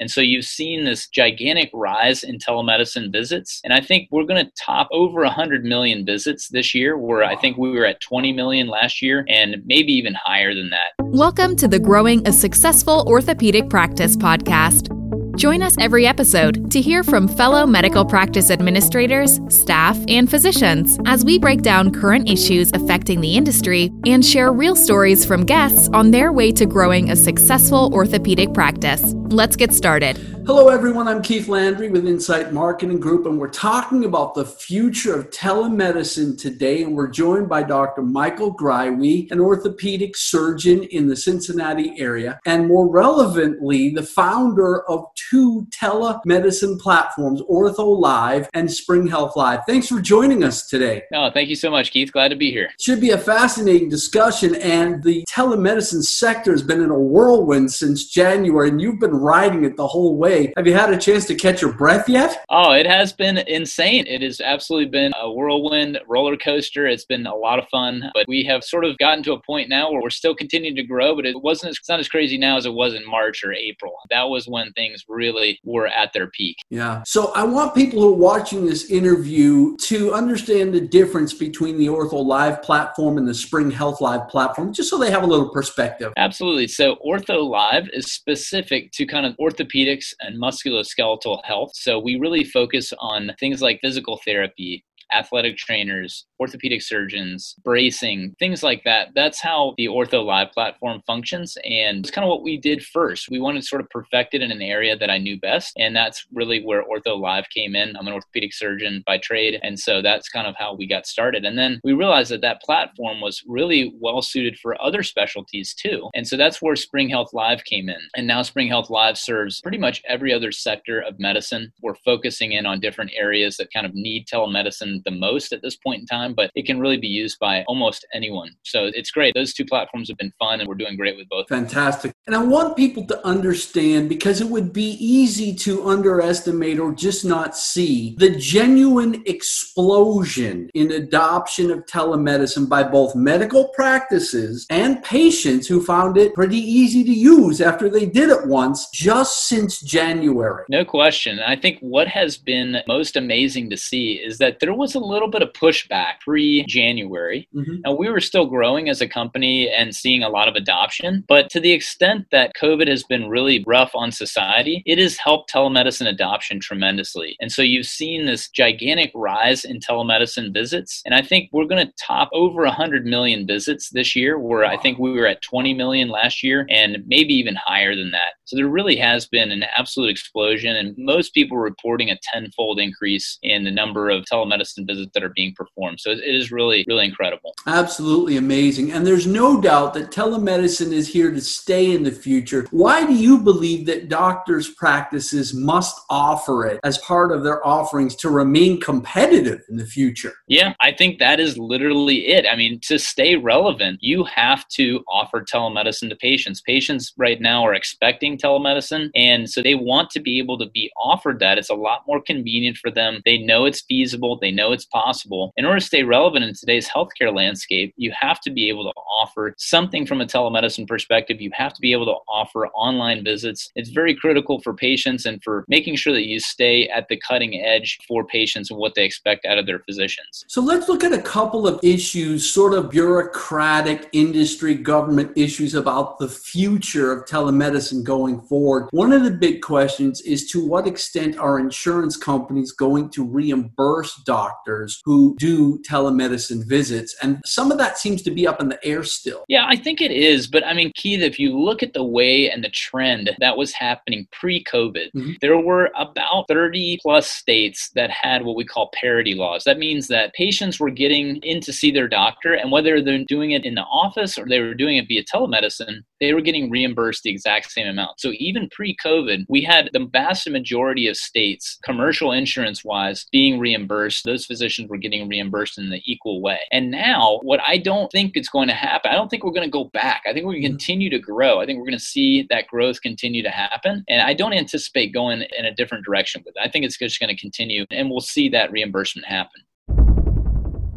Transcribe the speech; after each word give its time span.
And 0.00 0.10
so 0.10 0.20
you've 0.20 0.44
seen 0.44 0.84
this 0.84 1.06
gigantic 1.06 1.70
rise 1.72 2.24
in 2.24 2.38
telemedicine 2.38 3.12
visits. 3.12 3.60
And 3.62 3.72
I 3.72 3.80
think 3.80 4.08
we're 4.10 4.24
going 4.24 4.44
to 4.44 4.52
top 4.60 4.88
over 4.90 5.20
100 5.20 5.64
million 5.64 6.04
visits 6.04 6.48
this 6.48 6.74
year, 6.74 6.98
where 6.98 7.22
I 7.22 7.36
think 7.36 7.56
we 7.56 7.70
were 7.70 7.86
at 7.86 8.00
20 8.00 8.32
million 8.32 8.66
last 8.66 9.00
year 9.00 9.24
and 9.28 9.62
maybe 9.66 9.92
even 9.92 10.14
higher 10.14 10.52
than 10.52 10.70
that. 10.70 10.94
Welcome 11.00 11.54
to 11.56 11.68
the 11.68 11.78
Growing 11.78 12.26
a 12.26 12.32
Successful 12.32 13.04
Orthopedic 13.06 13.70
Practice 13.70 14.16
podcast. 14.16 15.03
Join 15.36 15.62
us 15.62 15.74
every 15.80 16.06
episode 16.06 16.70
to 16.70 16.80
hear 16.80 17.02
from 17.02 17.26
fellow 17.26 17.66
medical 17.66 18.04
practice 18.04 18.50
administrators, 18.50 19.40
staff, 19.48 19.98
and 20.06 20.30
physicians 20.30 20.98
as 21.06 21.24
we 21.24 21.38
break 21.38 21.62
down 21.62 21.92
current 21.92 22.30
issues 22.30 22.70
affecting 22.72 23.20
the 23.20 23.36
industry 23.36 23.90
and 24.06 24.24
share 24.24 24.52
real 24.52 24.76
stories 24.76 25.24
from 25.24 25.44
guests 25.44 25.88
on 25.92 26.12
their 26.12 26.32
way 26.32 26.52
to 26.52 26.66
growing 26.66 27.10
a 27.10 27.16
successful 27.16 27.90
orthopedic 27.92 28.54
practice. 28.54 29.02
Let's 29.30 29.56
get 29.56 29.72
started. 29.72 30.33
Hello, 30.46 30.68
everyone. 30.68 31.08
I'm 31.08 31.22
Keith 31.22 31.48
Landry 31.48 31.88
with 31.88 32.06
Insight 32.06 32.52
Marketing 32.52 33.00
Group, 33.00 33.24
and 33.24 33.38
we're 33.38 33.48
talking 33.48 34.04
about 34.04 34.34
the 34.34 34.44
future 34.44 35.18
of 35.18 35.30
telemedicine 35.30 36.38
today. 36.38 36.82
And 36.82 36.94
we're 36.94 37.08
joined 37.08 37.48
by 37.48 37.62
Dr. 37.62 38.02
Michael 38.02 38.54
Greiwe, 38.54 39.30
an 39.30 39.40
orthopedic 39.40 40.14
surgeon 40.14 40.82
in 40.82 41.08
the 41.08 41.16
Cincinnati 41.16 41.98
area, 41.98 42.38
and 42.44 42.68
more 42.68 42.90
relevantly, 42.90 43.94
the 43.94 44.02
founder 44.02 44.86
of 44.86 45.06
two 45.14 45.66
telemedicine 45.70 46.78
platforms, 46.78 47.40
Ortho 47.50 47.98
Live 47.98 48.50
and 48.52 48.70
Spring 48.70 49.06
Health 49.06 49.36
Live. 49.36 49.60
Thanks 49.66 49.88
for 49.88 49.98
joining 49.98 50.44
us 50.44 50.66
today. 50.66 51.04
Oh, 51.14 51.30
thank 51.32 51.48
you 51.48 51.56
so 51.56 51.70
much, 51.70 51.90
Keith. 51.90 52.12
Glad 52.12 52.28
to 52.28 52.36
be 52.36 52.50
here. 52.50 52.68
Should 52.78 53.00
be 53.00 53.12
a 53.12 53.18
fascinating 53.18 53.88
discussion, 53.88 54.56
and 54.56 55.02
the 55.02 55.24
telemedicine 55.24 56.02
sector 56.02 56.50
has 56.50 56.62
been 56.62 56.82
in 56.82 56.90
a 56.90 56.98
whirlwind 56.98 57.72
since 57.72 58.04
January, 58.04 58.68
and 58.68 58.82
you've 58.82 59.00
been 59.00 59.14
riding 59.14 59.64
it 59.64 59.78
the 59.78 59.88
whole 59.88 60.18
way 60.18 60.33
have 60.56 60.66
you 60.66 60.74
had 60.74 60.92
a 60.92 60.98
chance 60.98 61.24
to 61.26 61.34
catch 61.34 61.62
your 61.62 61.72
breath 61.72 62.08
yet? 62.08 62.44
Oh, 62.50 62.72
it 62.72 62.86
has 62.86 63.12
been 63.12 63.38
insane. 63.38 64.06
It 64.06 64.22
has 64.22 64.40
absolutely 64.40 64.90
been 64.90 65.12
a 65.20 65.30
whirlwind 65.30 65.98
roller 66.08 66.36
coaster. 66.36 66.86
It's 66.86 67.04
been 67.04 67.26
a 67.26 67.34
lot 67.34 67.58
of 67.58 67.68
fun, 67.68 68.10
but 68.14 68.26
we 68.28 68.44
have 68.44 68.64
sort 68.64 68.84
of 68.84 68.98
gotten 68.98 69.22
to 69.24 69.32
a 69.32 69.42
point 69.42 69.68
now 69.68 69.90
where 69.90 70.02
we're 70.02 70.10
still 70.10 70.34
continuing 70.34 70.76
to 70.76 70.82
grow, 70.82 71.14
but 71.14 71.26
it 71.26 71.40
wasn't 71.42 71.70
as, 71.70 71.78
it's 71.78 71.88
not 71.88 72.00
as 72.00 72.08
crazy 72.08 72.38
now 72.38 72.56
as 72.56 72.66
it 72.66 72.72
was 72.72 72.94
in 72.94 73.06
March 73.06 73.44
or 73.44 73.52
April. 73.52 73.92
That 74.10 74.24
was 74.24 74.46
when 74.46 74.72
things 74.72 75.04
really 75.08 75.58
were 75.64 75.86
at 75.86 76.12
their 76.12 76.28
peak. 76.28 76.56
Yeah. 76.70 77.02
So 77.06 77.32
I 77.34 77.44
want 77.44 77.74
people 77.74 78.00
who 78.00 78.12
are 78.12 78.16
watching 78.16 78.64
this 78.66 78.90
interview 78.90 79.76
to 79.76 80.12
understand 80.12 80.72
the 80.74 80.80
difference 80.80 81.32
between 81.32 81.78
the 81.78 81.86
Ortho 81.86 82.24
Live 82.24 82.62
platform 82.62 83.18
and 83.18 83.28
the 83.28 83.34
Spring 83.34 83.70
Health 83.70 84.00
Live 84.00 84.28
platform, 84.28 84.72
just 84.72 84.90
so 84.90 84.98
they 84.98 85.10
have 85.10 85.22
a 85.22 85.26
little 85.26 85.48
perspective. 85.50 86.12
Absolutely. 86.16 86.68
So 86.68 86.96
Ortho 87.06 87.48
Live 87.48 87.88
is 87.92 88.12
specific 88.12 88.92
to 88.92 89.06
kind 89.06 89.26
of 89.26 89.36
orthopedics 89.36 90.12
and 90.26 90.40
musculoskeletal 90.40 91.44
health. 91.44 91.72
So 91.74 91.98
we 91.98 92.18
really 92.18 92.44
focus 92.44 92.92
on 92.98 93.32
things 93.38 93.62
like 93.62 93.80
physical 93.80 94.20
therapy, 94.24 94.84
athletic 95.14 95.56
trainers, 95.56 96.26
orthopedic 96.40 96.82
surgeons, 96.82 97.54
bracing, 97.64 98.34
things 98.38 98.62
like 98.62 98.82
that. 98.84 99.08
That's 99.14 99.40
how 99.40 99.74
the 99.76 99.86
Ortho 99.86 100.24
Live 100.24 100.50
platform 100.52 101.02
functions. 101.06 101.56
And 101.64 101.98
it's 101.98 102.10
kind 102.10 102.24
of 102.24 102.28
what 102.28 102.42
we 102.42 102.56
did 102.56 102.84
first. 102.84 103.28
We 103.30 103.40
wanted 103.40 103.60
to 103.60 103.66
sort 103.66 103.80
of 103.80 103.90
perfect 103.90 104.34
it 104.34 104.42
in 104.42 104.50
an 104.50 104.62
area 104.62 104.96
that 104.96 105.10
I 105.10 105.18
knew 105.18 105.38
best. 105.38 105.72
And 105.78 105.94
that's 105.94 106.26
really 106.32 106.62
where 106.64 106.84
Ortho 106.84 107.18
Live 107.18 107.48
came 107.50 107.76
in. 107.76 107.96
I'm 107.96 108.06
an 108.06 108.12
orthopedic 108.12 108.52
surgeon 108.52 109.02
by 109.06 109.18
trade. 109.18 109.60
And 109.62 109.78
so 109.78 110.02
that's 110.02 110.28
kind 110.28 110.46
of 110.46 110.54
how 110.58 110.74
we 110.74 110.86
got 110.86 111.06
started. 111.06 111.44
And 111.44 111.56
then 111.56 111.80
we 111.84 111.92
realized 111.92 112.30
that 112.30 112.40
that 112.42 112.62
platform 112.62 113.20
was 113.20 113.42
really 113.46 113.94
well 114.00 114.22
suited 114.22 114.58
for 114.58 114.80
other 114.82 115.02
specialties 115.02 115.74
too. 115.74 116.10
And 116.14 116.26
so 116.26 116.36
that's 116.36 116.60
where 116.60 116.76
Spring 116.76 117.08
Health 117.08 117.32
Live 117.32 117.64
came 117.64 117.88
in. 117.88 118.00
And 118.16 118.26
now 118.26 118.42
Spring 118.42 118.68
Health 118.68 118.90
Live 118.90 119.16
serves 119.16 119.60
pretty 119.60 119.78
much 119.78 120.02
every 120.08 120.32
other 120.32 120.50
sector 120.52 121.00
of 121.00 121.18
medicine. 121.18 121.72
We're 121.82 121.94
focusing 122.04 122.52
in 122.52 122.66
on 122.66 122.80
different 122.80 123.12
areas 123.16 123.56
that 123.56 123.72
kind 123.72 123.86
of 123.86 123.94
need 123.94 124.26
telemedicine 124.26 125.03
the 125.04 125.10
most 125.10 125.52
at 125.52 125.62
this 125.62 125.76
point 125.76 126.00
in 126.00 126.06
time, 126.06 126.34
but 126.34 126.50
it 126.54 126.66
can 126.66 126.80
really 126.80 126.96
be 126.96 127.08
used 127.08 127.38
by 127.38 127.64
almost 127.64 128.06
anyone. 128.14 128.50
So 128.62 128.90
it's 128.94 129.10
great. 129.10 129.34
Those 129.34 129.52
two 129.52 129.64
platforms 129.64 130.08
have 130.08 130.18
been 130.18 130.32
fun 130.38 130.60
and 130.60 130.68
we're 130.68 130.74
doing 130.74 130.96
great 130.96 131.16
with 131.16 131.28
both. 131.28 131.48
Fantastic. 131.48 132.12
And 132.26 132.34
I 132.34 132.42
want 132.42 132.76
people 132.76 133.06
to 133.06 133.26
understand 133.26 134.08
because 134.08 134.40
it 134.40 134.48
would 134.48 134.72
be 134.72 134.96
easy 135.04 135.54
to 135.56 135.88
underestimate 135.88 136.78
or 136.78 136.92
just 136.92 137.24
not 137.24 137.56
see 137.56 138.16
the 138.18 138.30
genuine 138.30 139.22
explosion 139.26 140.70
in 140.74 140.92
adoption 140.92 141.70
of 141.70 141.84
telemedicine 141.86 142.68
by 142.68 142.82
both 142.82 143.14
medical 143.14 143.68
practices 143.68 144.66
and 144.70 145.02
patients 145.02 145.66
who 145.66 145.82
found 145.82 146.16
it 146.16 146.34
pretty 146.34 146.58
easy 146.58 147.04
to 147.04 147.12
use 147.12 147.60
after 147.60 147.88
they 147.88 148.06
did 148.06 148.30
it 148.30 148.46
once 148.46 148.88
just 148.90 149.48
since 149.48 149.80
January. 149.80 150.64
No 150.68 150.84
question. 150.84 151.40
I 151.40 151.56
think 151.56 151.78
what 151.80 152.08
has 152.08 152.36
been 152.36 152.78
most 152.86 153.16
amazing 153.16 153.70
to 153.70 153.76
see 153.76 154.14
is 154.14 154.38
that 154.38 154.60
there 154.60 154.74
was 154.74 154.93
a 154.94 155.00
little 155.00 155.28
bit 155.28 155.42
of 155.42 155.52
pushback 155.52 156.20
pre 156.20 156.64
January. 156.66 157.48
Mm-hmm. 157.54 157.80
And 157.84 157.98
we 157.98 158.10
were 158.10 158.20
still 158.20 158.46
growing 158.46 158.88
as 158.88 159.00
a 159.00 159.08
company 159.08 159.68
and 159.68 159.94
seeing 159.94 160.22
a 160.22 160.28
lot 160.28 160.48
of 160.48 160.54
adoption. 160.54 161.24
But 161.28 161.50
to 161.50 161.60
the 161.60 161.72
extent 161.72 162.26
that 162.32 162.52
COVID 162.60 162.88
has 162.88 163.04
been 163.04 163.28
really 163.28 163.64
rough 163.66 163.92
on 163.94 164.12
society, 164.12 164.82
it 164.86 164.98
has 164.98 165.16
helped 165.16 165.52
telemedicine 165.52 166.08
adoption 166.08 166.60
tremendously. 166.60 167.36
And 167.40 167.50
so 167.52 167.62
you've 167.62 167.86
seen 167.86 168.26
this 168.26 168.48
gigantic 168.48 169.12
rise 169.14 169.64
in 169.64 169.80
telemedicine 169.80 170.52
visits. 170.52 171.02
And 171.04 171.14
I 171.14 171.22
think 171.22 171.50
we're 171.52 171.66
going 171.66 171.86
to 171.86 171.92
top 172.00 172.30
over 172.32 172.62
100 172.62 173.04
million 173.04 173.46
visits 173.46 173.90
this 173.90 174.16
year, 174.16 174.38
where 174.38 174.64
I 174.64 174.76
think 174.76 174.98
we 174.98 175.12
were 175.12 175.26
at 175.26 175.42
20 175.42 175.74
million 175.74 176.08
last 176.08 176.42
year 176.42 176.66
and 176.70 176.98
maybe 177.06 177.34
even 177.34 177.56
higher 177.56 177.94
than 177.94 178.10
that. 178.10 178.34
So 178.44 178.56
there 178.56 178.68
really 178.68 178.96
has 178.96 179.26
been 179.26 179.50
an 179.50 179.64
absolute 179.76 180.10
explosion. 180.10 180.76
And 180.76 180.94
most 180.98 181.34
people 181.34 181.56
reporting 181.56 182.10
a 182.10 182.18
tenfold 182.22 182.78
increase 182.78 183.38
in 183.42 183.64
the 183.64 183.70
number 183.70 184.10
of 184.10 184.24
telemedicine 184.24 184.73
visits 184.78 185.10
that 185.14 185.22
are 185.22 185.32
being 185.34 185.54
performed. 185.54 186.00
So 186.00 186.10
it 186.10 186.20
is 186.22 186.50
really, 186.50 186.84
really 186.88 187.06
incredible. 187.06 187.54
Absolutely 187.66 188.36
amazing. 188.36 188.92
And 188.92 189.06
there's 189.06 189.26
no 189.26 189.60
doubt 189.60 189.94
that 189.94 190.10
telemedicine 190.10 190.92
is 190.92 191.08
here 191.08 191.30
to 191.30 191.40
stay 191.40 191.92
in 191.92 192.02
the 192.02 192.10
future. 192.10 192.66
Why 192.70 193.06
do 193.06 193.14
you 193.14 193.38
believe 193.38 193.86
that 193.86 194.08
doctors' 194.08 194.70
practices 194.70 195.54
must 195.54 196.00
offer 196.10 196.66
it 196.66 196.80
as 196.84 196.98
part 196.98 197.32
of 197.32 197.44
their 197.44 197.64
offerings 197.66 198.16
to 198.16 198.30
remain 198.30 198.80
competitive 198.80 199.62
in 199.68 199.76
the 199.76 199.86
future? 199.86 200.32
Yeah, 200.48 200.74
I 200.80 200.92
think 200.92 201.18
that 201.18 201.40
is 201.40 201.56
literally 201.58 202.26
it. 202.28 202.46
I 202.46 202.56
mean, 202.56 202.80
to 202.84 202.98
stay 202.98 203.36
relevant, 203.36 203.98
you 204.02 204.24
have 204.24 204.66
to 204.68 205.04
offer 205.08 205.42
telemedicine 205.42 206.08
to 206.08 206.16
patients. 206.16 206.60
Patients 206.60 207.12
right 207.16 207.40
now 207.40 207.64
are 207.64 207.74
expecting 207.74 208.38
telemedicine, 208.38 209.10
and 209.14 209.48
so 209.48 209.62
they 209.62 209.74
want 209.74 210.10
to 210.10 210.20
be 210.20 210.38
able 210.38 210.58
to 210.58 210.68
be 210.70 210.90
offered 210.96 211.38
that. 211.40 211.58
It's 211.58 211.70
a 211.70 211.74
lot 211.74 212.02
more 212.06 212.20
convenient 212.20 212.76
for 212.76 212.90
them. 212.90 213.20
They 213.24 213.38
know 213.38 213.64
it's 213.64 213.82
feasible, 213.82 214.38
they 214.38 214.50
know 214.50 214.63
it's 214.72 214.86
possible. 214.86 215.52
In 215.56 215.64
order 215.64 215.80
to 215.80 215.84
stay 215.84 216.02
relevant 216.02 216.44
in 216.44 216.54
today's 216.54 216.88
healthcare 216.88 217.34
landscape, 217.34 217.94
you 217.96 218.12
have 218.18 218.40
to 218.40 218.50
be 218.50 218.68
able 218.68 218.84
to 218.84 218.92
offer 219.00 219.54
something 219.58 220.06
from 220.06 220.20
a 220.20 220.26
telemedicine 220.26 220.86
perspective. 220.86 221.40
You 221.40 221.50
have 221.54 221.74
to 221.74 221.80
be 221.80 221.92
able 221.92 222.06
to 222.06 222.16
offer 222.28 222.68
online 222.68 223.24
visits. 223.24 223.70
It's 223.74 223.90
very 223.90 224.14
critical 224.14 224.60
for 224.60 224.74
patients 224.74 225.26
and 225.26 225.42
for 225.42 225.64
making 225.68 225.96
sure 225.96 226.12
that 226.12 226.26
you 226.26 226.40
stay 226.40 226.88
at 226.88 227.08
the 227.08 227.16
cutting 227.16 227.62
edge 227.62 227.98
for 228.06 228.24
patients 228.24 228.70
and 228.70 228.78
what 228.78 228.94
they 228.94 229.04
expect 229.04 229.46
out 229.46 229.58
of 229.58 229.66
their 229.66 229.80
physicians. 229.80 230.44
So 230.48 230.60
let's 230.60 230.88
look 230.88 231.04
at 231.04 231.12
a 231.12 231.22
couple 231.22 231.66
of 231.66 231.80
issues, 231.82 232.50
sort 232.50 232.74
of 232.74 232.90
bureaucratic 232.90 234.08
industry 234.12 234.74
government 234.74 235.32
issues 235.36 235.74
about 235.74 236.18
the 236.18 236.28
future 236.28 237.12
of 237.12 237.24
telemedicine 237.24 238.04
going 238.04 238.40
forward. 238.42 238.88
One 238.92 239.12
of 239.12 239.24
the 239.24 239.30
big 239.30 239.62
questions 239.62 240.20
is 240.22 240.50
to 240.50 240.64
what 240.64 240.86
extent 240.86 241.38
are 241.38 241.58
insurance 241.58 242.16
companies 242.16 242.72
going 242.72 243.10
to 243.10 243.24
reimburse 243.24 244.14
doctors? 244.24 244.53
Doctors 244.54 245.00
who 245.04 245.34
do 245.38 245.78
telemedicine 245.88 246.66
visits. 246.66 247.14
And 247.22 247.40
some 247.44 247.70
of 247.70 247.78
that 247.78 247.98
seems 247.98 248.22
to 248.22 248.30
be 248.30 248.46
up 248.46 248.60
in 248.60 248.68
the 248.68 248.84
air 248.84 249.04
still. 249.04 249.44
Yeah, 249.48 249.66
I 249.68 249.76
think 249.76 250.00
it 250.00 250.10
is. 250.10 250.46
But 250.46 250.64
I 250.64 250.72
mean, 250.72 250.92
Keith, 250.94 251.20
if 251.20 251.38
you 251.38 251.58
look 251.58 251.82
at 251.82 251.92
the 251.92 252.04
way 252.04 252.50
and 252.50 252.62
the 252.62 252.70
trend 252.70 253.30
that 253.38 253.56
was 253.56 253.72
happening 253.72 254.26
pre 254.32 254.64
COVID, 254.64 255.12
mm-hmm. 255.14 255.32
there 255.40 255.58
were 255.58 255.90
about 255.96 256.46
30 256.48 256.98
plus 257.02 257.30
states 257.30 257.90
that 257.94 258.10
had 258.10 258.44
what 258.44 258.56
we 258.56 258.64
call 258.64 258.90
parity 258.94 259.34
laws. 259.34 259.64
That 259.64 259.78
means 259.78 260.08
that 260.08 260.34
patients 260.34 260.80
were 260.80 260.90
getting 260.90 261.36
in 261.36 261.60
to 261.62 261.72
see 261.72 261.90
their 261.90 262.08
doctor, 262.08 262.54
and 262.54 262.70
whether 262.70 263.02
they're 263.02 263.24
doing 263.24 263.52
it 263.52 263.64
in 263.64 263.74
the 263.74 263.82
office 263.82 264.38
or 264.38 264.46
they 264.46 264.60
were 264.60 264.74
doing 264.74 264.96
it 264.96 265.08
via 265.08 265.24
telemedicine, 265.24 265.98
they 266.20 266.32
were 266.32 266.40
getting 266.40 266.70
reimbursed 266.70 267.22
the 267.22 267.30
exact 267.30 267.70
same 267.70 267.86
amount. 267.86 268.20
So 268.20 268.32
even 268.38 268.68
pre 268.70 268.96
COVID, 269.04 269.46
we 269.48 269.62
had 269.62 269.90
the 269.92 270.06
vast 270.12 270.48
majority 270.48 271.08
of 271.08 271.16
states, 271.16 271.78
commercial 271.84 272.32
insurance 272.32 272.84
wise, 272.84 273.26
being 273.32 273.58
reimbursed. 273.58 274.24
Those 274.24 274.43
physicians 274.46 274.64
physicians 274.64 274.90
were 274.90 274.96
getting 274.96 275.28
reimbursed 275.28 275.78
in 275.78 275.90
the 275.90 276.00
equal 276.04 276.40
way. 276.40 276.58
And 276.72 276.90
now, 276.90 277.38
what 277.42 277.60
I 277.66 277.78
don't 277.78 278.10
think 278.10 278.36
is 278.36 278.48
going 278.48 278.68
to 278.68 278.74
happen, 278.74 279.10
I 279.10 279.14
don't 279.14 279.28
think 279.28 279.44
we're 279.44 279.52
going 279.52 279.66
to 279.66 279.70
go 279.70 279.84
back. 279.84 280.22
I 280.26 280.32
think 280.32 280.46
we're 280.46 280.52
going 280.52 280.62
to 280.62 280.68
mm-hmm. 280.68 280.76
continue 280.76 281.10
to 281.10 281.18
grow. 281.18 281.60
I 281.60 281.66
think 281.66 281.78
we're 281.78 281.86
going 281.86 281.98
to 281.98 282.04
see 282.04 282.46
that 282.50 282.66
growth 282.66 283.00
continue 283.02 283.42
to 283.42 283.50
happen. 283.50 284.04
And 284.08 284.22
I 284.22 284.34
don't 284.34 284.52
anticipate 284.52 285.12
going 285.12 285.42
in 285.58 285.64
a 285.64 285.74
different 285.74 286.04
direction 286.04 286.42
with 286.44 286.54
it. 286.56 286.60
I 286.60 286.68
think 286.68 286.84
it's 286.84 286.98
just 286.98 287.20
going 287.20 287.34
to 287.34 287.40
continue, 287.40 287.84
and 287.90 288.10
we'll 288.10 288.20
see 288.20 288.48
that 288.50 288.72
reimbursement 288.72 289.26
happen. 289.26 289.62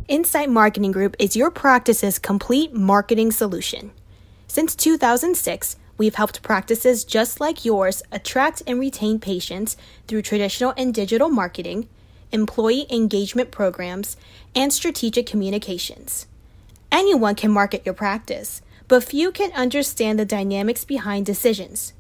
Insight 0.07 0.49
Marketing 0.49 0.91
Group 0.91 1.15
is 1.19 1.35
your 1.35 1.51
practice's 1.51 2.17
complete 2.17 2.73
marketing 2.73 3.31
solution. 3.31 3.91
Since 4.47 4.75
2006, 4.75 5.75
We've 5.99 6.13
helped 6.13 6.43
practices 6.43 7.03
just 7.03 7.41
like 7.41 7.65
yours 7.65 8.03
attract 8.11 8.61
and 8.67 8.79
retain 8.79 9.17
patients 9.17 9.77
through 10.07 10.21
traditional 10.21 10.71
and 10.77 10.93
digital 10.93 11.27
marketing, 11.27 11.89
employee 12.31 12.85
engagement 12.89 13.51
programs, 13.51 14.17
and 14.55 14.73
strategic 14.73 15.25
communications. 15.25 16.27
Anyone 16.91 17.35
can 17.35 17.51
market 17.51 17.83
your 17.85 17.93
practice, 17.93 18.61
but 18.87 19.03
few 19.03 19.31
can 19.31 19.51
understand 19.51 20.17
the 20.17 20.25
dynamics 20.25 20.85
behind 20.85 21.25
decisions. 21.25 21.93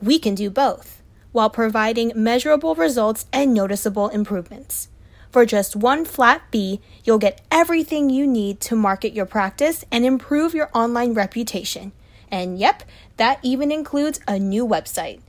We 0.00 0.18
can 0.18 0.34
do 0.34 0.50
both, 0.50 1.02
while 1.30 1.50
providing 1.50 2.12
measurable 2.14 2.74
results 2.74 3.26
and 3.32 3.54
noticeable 3.54 4.08
improvements. 4.08 4.88
For 5.30 5.46
just 5.46 5.74
one 5.74 6.04
flat 6.04 6.42
fee, 6.50 6.80
you'll 7.04 7.18
get 7.18 7.40
everything 7.50 8.10
you 8.10 8.26
need 8.26 8.60
to 8.62 8.76
market 8.76 9.14
your 9.14 9.24
practice 9.24 9.84
and 9.90 10.04
improve 10.04 10.54
your 10.54 10.70
online 10.74 11.14
reputation. 11.14 11.92
And 12.30 12.58
yep, 12.58 12.82
that 13.16 13.38
even 13.42 13.72
includes 13.72 14.20
a 14.28 14.38
new 14.38 14.66
website. 14.66 15.20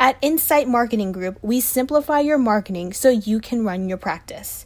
At 0.00 0.16
Insight 0.22 0.68
Marketing 0.68 1.10
Group, 1.10 1.40
we 1.42 1.60
simplify 1.60 2.20
your 2.20 2.38
marketing 2.38 2.92
so 2.92 3.08
you 3.08 3.40
can 3.40 3.64
run 3.64 3.88
your 3.88 3.98
practice. 3.98 4.64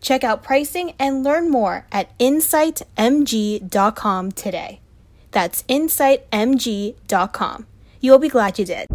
Check 0.00 0.24
out 0.24 0.42
pricing 0.42 0.94
and 0.98 1.22
learn 1.22 1.50
more 1.50 1.84
at 1.92 2.18
insightmg.com 2.18 4.32
today. 4.32 4.80
That's 5.32 5.64
insightmg.com. 5.64 7.66
You'll 8.00 8.18
be 8.18 8.30
glad 8.30 8.58
you 8.58 8.64
did. 8.64 8.86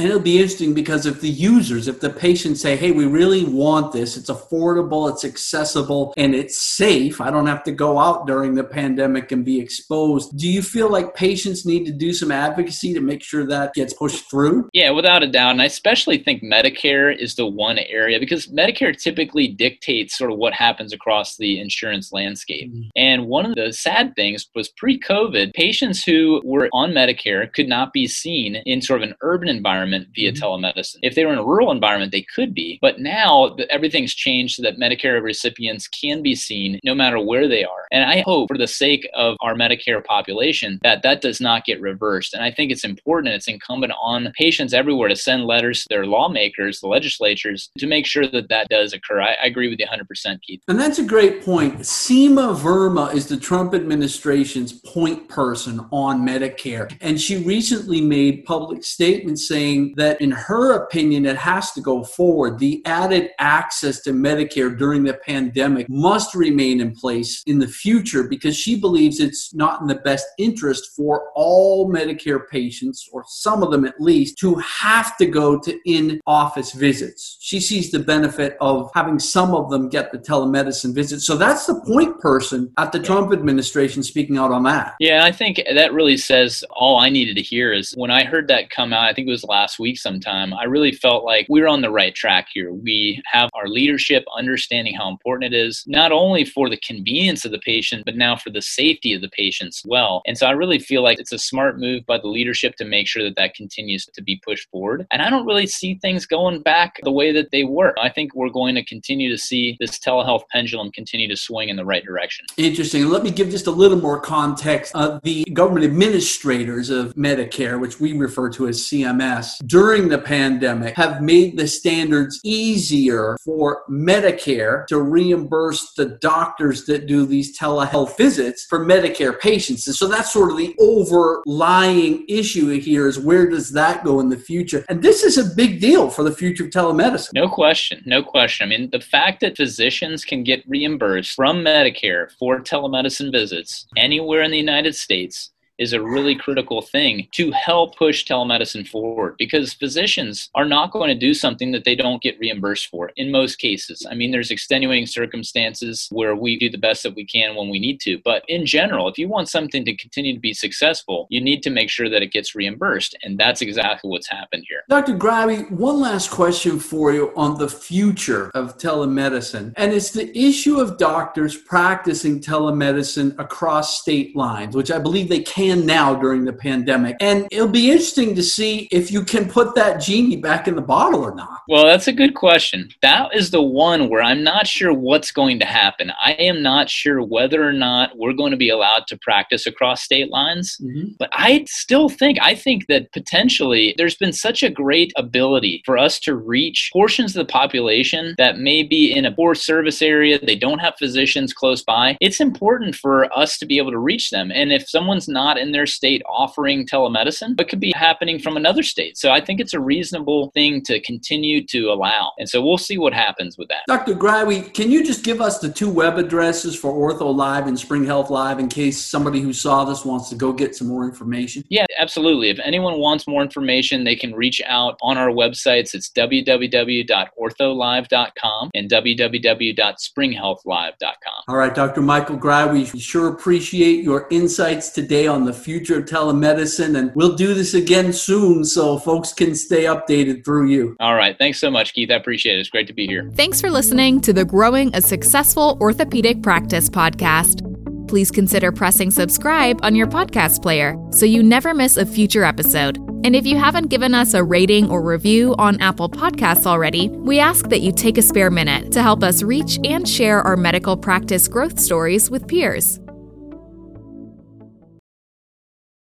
And 0.00 0.08
it'll 0.08 0.18
be 0.18 0.38
interesting 0.38 0.72
because 0.72 1.04
if 1.04 1.20
the 1.20 1.28
users, 1.28 1.86
if 1.86 2.00
the 2.00 2.08
patients 2.08 2.62
say, 2.62 2.74
hey, 2.74 2.90
we 2.90 3.04
really 3.04 3.44
want 3.44 3.92
this, 3.92 4.16
it's 4.16 4.30
affordable, 4.30 5.12
it's 5.12 5.26
accessible, 5.26 6.14
and 6.16 6.34
it's 6.34 6.58
safe, 6.58 7.20
I 7.20 7.30
don't 7.30 7.46
have 7.46 7.62
to 7.64 7.72
go 7.72 7.98
out 7.98 8.26
during 8.26 8.54
the 8.54 8.64
pandemic 8.64 9.30
and 9.30 9.44
be 9.44 9.60
exposed. 9.60 10.38
Do 10.38 10.48
you 10.48 10.62
feel 10.62 10.90
like 10.90 11.14
patients 11.14 11.66
need 11.66 11.84
to 11.84 11.92
do 11.92 12.14
some 12.14 12.32
advocacy 12.32 12.94
to 12.94 13.02
make 13.02 13.22
sure 13.22 13.44
that 13.44 13.74
gets 13.74 13.92
pushed 13.92 14.30
through? 14.30 14.70
Yeah, 14.72 14.88
without 14.88 15.22
a 15.22 15.26
doubt. 15.26 15.50
And 15.50 15.60
I 15.60 15.66
especially 15.66 16.16
think 16.16 16.42
Medicare 16.42 17.14
is 17.14 17.34
the 17.34 17.44
one 17.44 17.76
area 17.76 18.18
because 18.18 18.46
Medicare 18.46 18.96
typically 18.96 19.48
dictates 19.48 20.16
sort 20.16 20.32
of 20.32 20.38
what 20.38 20.54
happens 20.54 20.94
across 20.94 21.36
the 21.36 21.60
insurance 21.60 22.10
landscape. 22.10 22.72
Mm-hmm. 22.72 22.88
And 22.96 23.26
one 23.26 23.44
of 23.44 23.54
the 23.54 23.70
sad 23.74 24.16
things 24.16 24.48
was 24.54 24.70
pre 24.70 24.98
COVID, 24.98 25.52
patients 25.52 26.02
who 26.02 26.40
were 26.42 26.70
on 26.72 26.92
Medicare 26.92 27.52
could 27.52 27.68
not 27.68 27.92
be 27.92 28.06
seen 28.06 28.56
in 28.64 28.80
sort 28.80 29.02
of 29.02 29.06
an 29.10 29.14
urban 29.20 29.50
environment 29.50 29.89
environment 29.92 30.14
via 30.14 30.32
mm-hmm. 30.32 30.42
telemedicine. 30.42 30.98
If 31.02 31.14
they 31.14 31.24
were 31.24 31.32
in 31.32 31.38
a 31.38 31.44
rural 31.44 31.70
environment, 31.70 32.12
they 32.12 32.24
could 32.34 32.54
be. 32.54 32.78
But 32.80 33.00
now 33.00 33.56
everything's 33.70 34.14
changed 34.14 34.56
so 34.56 34.62
that 34.62 34.78
Medicare 34.78 35.22
recipients 35.22 35.88
can 35.88 36.22
be 36.22 36.34
seen 36.34 36.78
no 36.84 36.94
matter 36.94 37.20
where 37.20 37.48
they 37.48 37.64
are. 37.64 37.86
And 37.90 38.04
I 38.04 38.22
hope, 38.24 38.48
for 38.48 38.58
the 38.58 38.66
sake 38.66 39.08
of 39.14 39.36
our 39.40 39.54
Medicare 39.54 40.04
population, 40.04 40.78
that 40.82 41.02
that 41.02 41.20
does 41.20 41.40
not 41.40 41.64
get 41.64 41.80
reversed. 41.80 42.34
And 42.34 42.42
I 42.42 42.50
think 42.50 42.70
it's 42.70 42.84
important, 42.84 43.34
it's 43.34 43.48
incumbent 43.48 43.92
on 44.00 44.32
patients 44.36 44.72
everywhere 44.74 45.08
to 45.08 45.16
send 45.16 45.44
letters 45.44 45.82
to 45.82 45.86
their 45.90 46.06
lawmakers, 46.06 46.80
the 46.80 46.88
legislatures, 46.88 47.70
to 47.78 47.86
make 47.86 48.06
sure 48.06 48.26
that 48.28 48.48
that 48.48 48.68
does 48.68 48.92
occur. 48.92 49.20
I, 49.20 49.36
I 49.42 49.46
agree 49.46 49.68
with 49.68 49.78
you 49.78 49.86
100%, 49.86 50.40
Keith. 50.42 50.60
And 50.68 50.78
that's 50.78 50.98
a 50.98 51.04
great 51.04 51.44
point. 51.44 51.78
Seema 51.80 52.56
Verma 52.56 53.12
is 53.14 53.26
the 53.26 53.36
Trump 53.36 53.74
administration's 53.74 54.72
point 54.72 55.28
person 55.28 55.80
on 55.90 56.26
Medicare. 56.26 56.94
And 57.00 57.20
she 57.20 57.42
recently 57.42 58.00
made 58.00 58.44
public 58.44 58.84
statements 58.84 59.46
saying, 59.48 59.79
saying 59.80 59.94
that, 59.96 60.20
in 60.20 60.30
her 60.30 60.72
opinion, 60.84 61.26
it 61.26 61.36
has 61.36 61.72
to 61.72 61.80
go 61.80 62.04
forward. 62.04 62.58
The 62.58 62.82
added 62.86 63.30
access 63.38 64.00
to 64.02 64.10
Medicare 64.10 64.76
during 64.76 65.04
the 65.04 65.14
pandemic 65.14 65.88
must 65.88 66.34
remain 66.34 66.80
in 66.80 66.94
place 66.94 67.42
in 67.46 67.58
the 67.58 67.68
future 67.68 68.24
because 68.24 68.56
she 68.56 68.78
believes 68.78 69.20
it's 69.20 69.54
not 69.54 69.80
in 69.80 69.86
the 69.86 69.96
best 69.96 70.26
interest 70.38 70.90
for 70.96 71.30
all 71.34 71.90
Medicare 71.90 72.48
patients, 72.48 73.08
or 73.12 73.24
some 73.26 73.62
of 73.62 73.70
them 73.70 73.84
at 73.84 74.00
least, 74.00 74.38
to 74.38 74.54
have 74.56 75.16
to 75.18 75.26
go 75.26 75.58
to 75.58 75.78
in 75.86 76.20
office 76.26 76.72
visits. 76.72 77.36
She 77.40 77.60
sees 77.60 77.90
the 77.90 77.98
benefit 77.98 78.56
of 78.60 78.90
having 78.94 79.18
some 79.18 79.54
of 79.54 79.70
them 79.70 79.88
get 79.88 80.12
the 80.12 80.18
telemedicine 80.18 80.94
visits. 80.94 81.26
So 81.26 81.36
that's 81.36 81.66
the 81.66 81.80
point 81.86 82.18
person 82.20 82.72
at 82.78 82.92
the 82.92 83.00
Trump 83.00 83.32
administration 83.32 84.02
speaking 84.02 84.38
out 84.38 84.52
on 84.52 84.62
that. 84.64 84.94
Yeah, 85.00 85.24
I 85.24 85.32
think 85.32 85.60
that 85.74 85.92
really 85.92 86.16
says 86.16 86.64
all 86.70 86.98
I 86.98 87.08
needed 87.08 87.36
to 87.36 87.42
hear 87.42 87.72
is 87.72 87.92
when 87.96 88.10
I 88.10 88.24
heard 88.24 88.48
that 88.48 88.70
come 88.70 88.92
out, 88.92 89.04
I 89.04 89.12
think 89.12 89.28
it 89.28 89.30
was 89.30 89.44
last 89.44 89.59
last 89.60 89.78
week 89.78 89.98
sometime, 89.98 90.54
I 90.54 90.64
really 90.64 90.90
felt 90.90 91.22
like 91.22 91.44
we 91.50 91.60
are 91.60 91.68
on 91.68 91.82
the 91.82 91.90
right 91.90 92.14
track 92.14 92.48
here. 92.50 92.72
We 92.72 93.22
have 93.30 93.50
our 93.52 93.68
leadership 93.68 94.24
understanding 94.34 94.94
how 94.94 95.10
important 95.10 95.52
it 95.52 95.56
is, 95.56 95.84
not 95.86 96.12
only 96.12 96.46
for 96.46 96.70
the 96.70 96.78
convenience 96.78 97.44
of 97.44 97.50
the 97.50 97.58
patient, 97.58 98.04
but 98.06 98.16
now 98.16 98.36
for 98.36 98.48
the 98.48 98.62
safety 98.62 99.12
of 99.12 99.20
the 99.20 99.28
patient 99.28 99.68
as 99.68 99.82
well. 99.84 100.22
And 100.26 100.38
so 100.38 100.46
I 100.46 100.52
really 100.52 100.78
feel 100.78 101.02
like 101.02 101.18
it's 101.18 101.32
a 101.32 101.38
smart 101.38 101.78
move 101.78 102.06
by 102.06 102.16
the 102.16 102.26
leadership 102.26 102.76
to 102.76 102.86
make 102.86 103.06
sure 103.06 103.22
that 103.22 103.36
that 103.36 103.54
continues 103.54 104.06
to 104.06 104.22
be 104.22 104.40
pushed 104.42 104.70
forward. 104.70 105.06
And 105.10 105.20
I 105.20 105.28
don't 105.28 105.46
really 105.46 105.66
see 105.66 105.96
things 105.96 106.24
going 106.24 106.62
back 106.62 106.98
the 107.02 107.12
way 107.12 107.30
that 107.30 107.50
they 107.50 107.64
were. 107.64 107.92
I 107.98 108.08
think 108.08 108.34
we're 108.34 108.48
going 108.48 108.74
to 108.76 108.84
continue 108.86 109.28
to 109.30 109.36
see 109.36 109.76
this 109.78 109.98
telehealth 109.98 110.44
pendulum 110.50 110.90
continue 110.92 111.28
to 111.28 111.36
swing 111.36 111.68
in 111.68 111.76
the 111.76 111.84
right 111.84 112.04
direction. 112.04 112.46
Interesting. 112.56 113.10
Let 113.10 113.24
me 113.24 113.30
give 113.30 113.50
just 113.50 113.66
a 113.66 113.70
little 113.70 113.98
more 113.98 114.20
context. 114.22 114.92
Uh, 114.94 115.20
the 115.22 115.44
government 115.52 115.84
administrators 115.84 116.88
of 116.88 117.14
Medicare, 117.14 117.78
which 117.78 118.00
we 118.00 118.14
refer 118.14 118.48
to 118.52 118.68
as 118.68 118.80
CMS, 118.80 119.49
during 119.58 120.08
the 120.08 120.18
pandemic 120.18 120.96
have 120.96 121.22
made 121.22 121.56
the 121.56 121.66
standards 121.66 122.40
easier 122.44 123.36
for 123.44 123.82
Medicare 123.90 124.86
to 124.86 125.00
reimburse 125.00 125.92
the 125.94 126.18
doctors 126.20 126.86
that 126.86 127.06
do 127.06 127.26
these 127.26 127.58
telehealth 127.58 128.16
visits 128.16 128.64
for 128.64 128.84
Medicare 128.84 129.38
patients. 129.38 129.86
And 129.86 129.96
so 129.96 130.08
that's 130.08 130.32
sort 130.32 130.50
of 130.50 130.56
the 130.56 130.74
overlying 130.78 132.24
issue 132.28 132.68
here 132.78 133.08
is 133.08 133.18
where 133.18 133.48
does 133.48 133.72
that 133.72 134.04
go 134.04 134.20
in 134.20 134.28
the 134.28 134.36
future? 134.36 134.84
And 134.88 135.02
this 135.02 135.22
is 135.22 135.38
a 135.38 135.54
big 135.54 135.80
deal 135.80 136.10
for 136.10 136.22
the 136.22 136.32
future 136.32 136.64
of 136.64 136.70
telemedicine. 136.70 137.34
No 137.34 137.48
question. 137.48 138.02
No 138.06 138.22
question. 138.22 138.66
I 138.66 138.68
mean, 138.70 138.90
the 138.90 139.00
fact 139.00 139.40
that 139.40 139.56
physicians 139.56 140.24
can 140.24 140.42
get 140.42 140.64
reimbursed 140.68 141.34
from 141.34 141.64
Medicare 141.64 142.30
for 142.38 142.60
telemedicine 142.60 143.32
visits 143.32 143.86
anywhere 143.96 144.42
in 144.42 144.50
the 144.50 144.58
United 144.58 144.94
States 144.94 145.50
is 145.80 145.94
a 145.94 146.02
really 146.02 146.36
critical 146.36 146.82
thing 146.82 147.26
to 147.32 147.50
help 147.52 147.96
push 147.96 148.24
telemedicine 148.24 148.86
forward 148.86 149.34
because 149.38 149.72
physicians 149.72 150.50
are 150.54 150.66
not 150.66 150.92
going 150.92 151.08
to 151.08 151.18
do 151.18 151.32
something 151.32 151.72
that 151.72 151.84
they 151.84 151.96
don't 151.96 152.22
get 152.22 152.38
reimbursed 152.38 152.88
for 152.88 153.10
in 153.16 153.32
most 153.32 153.56
cases. 153.56 154.06
I 154.08 154.14
mean, 154.14 154.30
there's 154.30 154.50
extenuating 154.50 155.06
circumstances 155.06 156.06
where 156.12 156.36
we 156.36 156.58
do 156.58 156.68
the 156.68 156.78
best 156.78 157.02
that 157.02 157.14
we 157.14 157.24
can 157.24 157.56
when 157.56 157.70
we 157.70 157.80
need 157.80 157.98
to. 158.00 158.20
But 158.24 158.44
in 158.46 158.66
general, 158.66 159.08
if 159.08 159.16
you 159.16 159.26
want 159.26 159.48
something 159.48 159.84
to 159.86 159.96
continue 159.96 160.34
to 160.34 160.40
be 160.40 160.52
successful, 160.52 161.26
you 161.30 161.40
need 161.40 161.62
to 161.62 161.70
make 161.70 161.88
sure 161.88 162.10
that 162.10 162.22
it 162.22 162.32
gets 162.32 162.54
reimbursed. 162.54 163.16
And 163.22 163.38
that's 163.38 163.62
exactly 163.62 164.10
what's 164.10 164.28
happened 164.28 164.66
here. 164.68 164.82
Dr. 164.90 165.14
Greiwe, 165.16 165.70
one 165.70 165.98
last 165.98 166.30
question 166.30 166.78
for 166.78 167.12
you 167.12 167.32
on 167.36 167.58
the 167.58 167.68
future 167.68 168.50
of 168.54 168.76
telemedicine. 168.76 169.72
And 169.76 169.92
it's 169.94 170.10
the 170.10 170.36
issue 170.38 170.78
of 170.78 170.98
doctors 170.98 171.56
practicing 171.56 172.40
telemedicine 172.40 173.38
across 173.38 174.00
state 174.00 174.36
lines, 174.36 174.76
which 174.76 174.90
I 174.90 174.98
believe 174.98 175.30
they 175.30 175.40
can 175.40 175.69
now 175.76 176.14
during 176.14 176.44
the 176.44 176.52
pandemic. 176.52 177.16
And 177.20 177.48
it'll 177.50 177.68
be 177.68 177.90
interesting 177.90 178.34
to 178.34 178.42
see 178.42 178.88
if 178.90 179.10
you 179.10 179.24
can 179.24 179.48
put 179.48 179.74
that 179.74 180.00
genie 180.00 180.36
back 180.36 180.68
in 180.68 180.76
the 180.76 180.82
bottle 180.82 181.22
or 181.22 181.34
not. 181.34 181.60
Well, 181.68 181.84
that's 181.84 182.08
a 182.08 182.12
good 182.12 182.34
question. 182.34 182.90
That 183.02 183.34
is 183.34 183.50
the 183.50 183.62
one 183.62 184.08
where 184.08 184.22
I'm 184.22 184.42
not 184.42 184.66
sure 184.66 184.92
what's 184.92 185.32
going 185.32 185.58
to 185.60 185.66
happen. 185.66 186.12
I 186.22 186.32
am 186.32 186.62
not 186.62 186.90
sure 186.90 187.22
whether 187.22 187.66
or 187.66 187.72
not 187.72 188.16
we're 188.16 188.32
going 188.32 188.50
to 188.50 188.56
be 188.56 188.70
allowed 188.70 189.06
to 189.08 189.18
practice 189.18 189.66
across 189.66 190.02
state 190.02 190.30
lines. 190.30 190.76
Mm-hmm. 190.82 191.12
But 191.18 191.30
I 191.32 191.64
still 191.68 192.08
think, 192.08 192.38
I 192.40 192.54
think 192.54 192.86
that 192.86 193.12
potentially 193.12 193.94
there's 193.96 194.16
been 194.16 194.32
such 194.32 194.62
a 194.62 194.70
great 194.70 195.12
ability 195.16 195.82
for 195.84 195.98
us 195.98 196.18
to 196.20 196.34
reach 196.34 196.90
portions 196.92 197.36
of 197.36 197.46
the 197.46 197.52
population 197.52 198.34
that 198.38 198.58
may 198.58 198.82
be 198.82 199.12
in 199.12 199.24
a 199.24 199.32
poor 199.32 199.54
service 199.54 200.02
area, 200.02 200.38
they 200.38 200.56
don't 200.56 200.78
have 200.78 200.94
physicians 200.98 201.52
close 201.52 201.82
by. 201.82 202.16
It's 202.20 202.40
important 202.40 202.94
for 202.94 203.32
us 203.36 203.58
to 203.58 203.66
be 203.66 203.78
able 203.78 203.92
to 203.92 203.98
reach 203.98 204.30
them. 204.30 204.50
And 204.52 204.72
if 204.72 204.88
someone's 204.88 205.28
not 205.28 205.58
in 205.60 205.72
their 205.72 205.86
state 205.86 206.22
offering 206.28 206.86
telemedicine, 206.86 207.56
but 207.56 207.68
could 207.68 207.80
be 207.80 207.92
happening 207.94 208.38
from 208.38 208.56
another 208.56 208.82
state. 208.82 209.18
So 209.18 209.30
I 209.30 209.40
think 209.40 209.60
it's 209.60 209.74
a 209.74 209.80
reasonable 209.80 210.50
thing 210.52 210.82
to 210.82 211.00
continue 211.00 211.64
to 211.66 211.90
allow. 211.90 212.32
And 212.38 212.48
so 212.48 212.64
we'll 212.64 212.78
see 212.78 212.98
what 212.98 213.12
happens 213.12 213.58
with 213.58 213.68
that. 213.68 213.82
Dr. 213.86 214.14
Greiwe, 214.14 214.72
can 214.74 214.90
you 214.90 215.04
just 215.04 215.24
give 215.24 215.40
us 215.40 215.58
the 215.58 215.70
two 215.70 215.90
web 215.90 216.18
addresses 216.18 216.74
for 216.74 216.92
Ortho 216.92 217.34
Live 217.34 217.66
and 217.66 217.78
Spring 217.78 218.04
Health 218.04 218.30
Live 218.30 218.58
in 218.58 218.68
case 218.68 218.98
somebody 218.98 219.40
who 219.40 219.52
saw 219.52 219.84
this 219.84 220.04
wants 220.04 220.28
to 220.30 220.36
go 220.36 220.52
get 220.52 220.74
some 220.74 220.88
more 220.88 221.04
information? 221.04 221.62
Yeah, 221.68 221.86
absolutely. 221.98 222.50
If 222.50 222.58
anyone 222.64 222.98
wants 222.98 223.28
more 223.28 223.42
information, 223.42 224.04
they 224.04 224.16
can 224.16 224.34
reach 224.34 224.62
out 224.66 224.98
on 225.02 225.18
our 225.18 225.28
websites. 225.28 225.94
It's 225.94 226.10
www.ortholive.com 226.10 228.70
and 228.74 228.90
www.springhealthlive.com. 228.90 231.44
All 231.48 231.56
right, 231.56 231.74
Dr. 231.74 232.00
Michael 232.00 232.38
Greiwe, 232.38 232.92
we 232.92 233.00
sure 233.00 233.28
appreciate 233.28 234.04
your 234.04 234.28
insights 234.30 234.90
today 234.90 235.26
on 235.26 235.39
the 235.44 235.50
the 235.50 235.58
future 235.58 235.98
of 235.98 236.04
telemedicine. 236.04 236.96
And 236.98 237.12
we'll 237.14 237.34
do 237.34 237.54
this 237.54 237.74
again 237.74 238.12
soon 238.12 238.64
so 238.64 238.98
folks 238.98 239.32
can 239.32 239.54
stay 239.54 239.84
updated 239.84 240.44
through 240.44 240.68
you. 240.68 240.96
All 241.00 241.14
right. 241.16 241.36
Thanks 241.36 241.58
so 241.58 241.70
much, 241.70 241.92
Keith. 241.92 242.10
I 242.10 242.14
appreciate 242.14 242.56
it. 242.56 242.60
It's 242.60 242.70
great 242.70 242.86
to 242.86 242.92
be 242.92 243.06
here. 243.06 243.30
Thanks 243.34 243.60
for 243.60 243.70
listening 243.70 244.20
to 244.22 244.32
the 244.32 244.44
Growing 244.44 244.94
a 244.94 245.00
Successful 245.02 245.76
Orthopedic 245.80 246.42
Practice 246.42 246.88
podcast. 246.88 247.66
please 248.08 248.30
consider 248.32 248.72
pressing 248.72 249.08
subscribe 249.08 249.78
on 249.84 249.94
your 249.94 250.08
podcast 250.08 250.60
player 250.62 250.96
so 251.12 251.24
you 251.24 251.44
never 251.44 251.72
miss 251.72 251.96
a 251.96 252.04
future 252.04 252.42
episode. 252.42 252.98
And 253.24 253.36
if 253.36 253.46
you 253.46 253.56
haven't 253.56 253.86
given 253.86 254.14
us 254.14 254.34
a 254.34 254.42
rating 254.42 254.90
or 254.90 255.00
review 255.00 255.54
on 255.58 255.80
Apple 255.80 256.08
Podcasts 256.08 256.66
already, 256.66 257.08
we 257.08 257.38
ask 257.38 257.68
that 257.68 257.82
you 257.82 257.92
take 257.92 258.18
a 258.18 258.22
spare 258.22 258.50
minute 258.50 258.90
to 258.92 259.02
help 259.02 259.22
us 259.22 259.44
reach 259.44 259.78
and 259.84 260.08
share 260.08 260.42
our 260.42 260.56
medical 260.56 260.96
practice 260.96 261.46
growth 261.46 261.78
stories 261.78 262.30
with 262.30 262.48
peers. 262.48 262.98